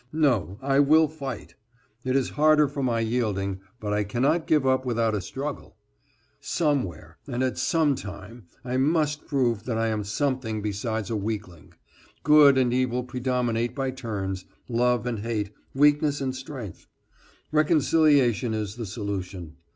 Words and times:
No, 0.13 0.57
I 0.63 0.79
will 0.79 1.07
fight. 1.07 1.53
It 2.03 2.15
is 2.15 2.29
harder 2.31 2.67
for 2.67 2.81
my 2.81 3.01
yielding, 3.01 3.59
but 3.79 3.93
I 3.93 4.03
cannot 4.03 4.47
give 4.47 4.65
up 4.65 4.83
without 4.83 5.13
a 5.13 5.21
struggle. 5.21 5.77
Somewhere 6.39 7.19
and 7.27 7.43
at 7.43 7.59
some 7.59 7.93
time 7.93 8.47
I 8.65 8.77
must 8.77 9.27
prove 9.27 9.65
that 9.65 9.77
I 9.77 9.89
am 9.89 10.03
something 10.03 10.59
besides 10.63 11.11
a 11.11 11.15
weakling. 11.15 11.75
Good 12.23 12.57
and 12.57 12.73
evil 12.73 13.03
predominate 13.03 13.75
by 13.75 13.91
turns, 13.91 14.45
love 14.67 15.05
and 15.05 15.19
hate, 15.19 15.51
weakness 15.75 16.19
and 16.19 16.35
strength. 16.35 16.87
Reconciliation 17.51 18.55
is 18.55 18.77
the 18.77 18.87
solution. 18.87 19.57